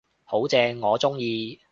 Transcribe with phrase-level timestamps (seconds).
[0.23, 1.59] 好正，我鍾意